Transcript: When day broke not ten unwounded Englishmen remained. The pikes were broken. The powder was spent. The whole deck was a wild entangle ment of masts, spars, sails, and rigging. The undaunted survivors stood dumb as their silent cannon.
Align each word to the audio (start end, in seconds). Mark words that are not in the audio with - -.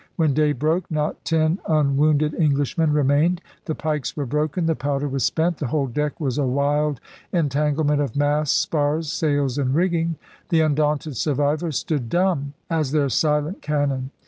When 0.15 0.33
day 0.33 0.51
broke 0.53 0.89
not 0.89 1.23
ten 1.23 1.59
unwounded 1.67 2.33
Englishmen 2.33 2.91
remained. 2.91 3.39
The 3.65 3.75
pikes 3.75 4.17
were 4.17 4.25
broken. 4.25 4.65
The 4.65 4.75
powder 4.75 5.07
was 5.07 5.23
spent. 5.23 5.57
The 5.59 5.67
whole 5.67 5.85
deck 5.85 6.19
was 6.19 6.39
a 6.39 6.43
wild 6.47 6.99
entangle 7.31 7.83
ment 7.83 8.01
of 8.01 8.15
masts, 8.15 8.57
spars, 8.57 9.11
sails, 9.11 9.59
and 9.59 9.75
rigging. 9.75 10.15
The 10.49 10.61
undaunted 10.61 11.17
survivors 11.17 11.77
stood 11.77 12.09
dumb 12.09 12.53
as 12.67 12.93
their 12.93 13.09
silent 13.09 13.61
cannon. 13.61 14.09